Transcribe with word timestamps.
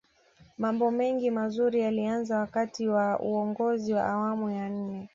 mambo 0.57 0.91
mengi 0.91 1.31
mazuri 1.31 1.79
yalianza 1.79 2.39
wakati 2.39 2.87
wa 2.87 3.19
uongozi 3.19 3.93
wa 3.93 4.05
awamu 4.05 4.49
ya 4.49 4.69
nne 4.69 5.09